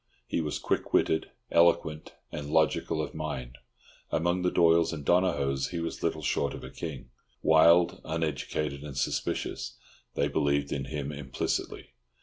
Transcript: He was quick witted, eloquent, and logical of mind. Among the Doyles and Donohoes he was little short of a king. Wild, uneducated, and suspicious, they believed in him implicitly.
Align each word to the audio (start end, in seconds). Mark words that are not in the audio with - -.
He 0.25 0.41
was 0.41 0.57
quick 0.57 0.93
witted, 0.93 1.29
eloquent, 1.51 2.13
and 2.31 2.49
logical 2.49 3.03
of 3.03 3.13
mind. 3.13 3.59
Among 4.09 4.41
the 4.41 4.49
Doyles 4.49 4.91
and 4.91 5.05
Donohoes 5.05 5.67
he 5.67 5.79
was 5.79 6.01
little 6.01 6.23
short 6.23 6.55
of 6.55 6.63
a 6.63 6.71
king. 6.71 7.11
Wild, 7.43 8.01
uneducated, 8.03 8.83
and 8.83 8.97
suspicious, 8.97 9.77
they 10.15 10.27
believed 10.27 10.71
in 10.71 10.85
him 10.85 11.11
implicitly. 11.11 11.89